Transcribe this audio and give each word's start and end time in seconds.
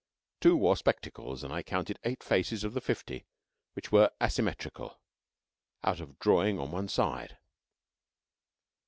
Two 0.39 0.57
wore 0.57 0.75
spectacles, 0.77 1.43
and 1.43 1.53
I 1.53 1.61
counted 1.61 1.99
eight 2.03 2.23
faces 2.23 2.63
of 2.63 2.73
the 2.73 2.81
fifty 2.81 3.27
which 3.73 3.91
were 3.91 4.09
asymmetrical 4.19 4.99
out 5.83 5.99
of 5.99 6.17
drawing 6.17 6.59
on 6.59 6.71
one 6.71 6.87
side. 6.89 7.37